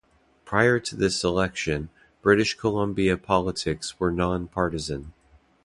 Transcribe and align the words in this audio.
Prior 0.45 0.79
to 0.79 0.95
this 0.95 1.23
election, 1.23 1.89
British 2.23 2.55
Columbia 2.55 3.17
politics 3.17 3.99
were 3.99 4.09
non-partisan. 4.11 5.13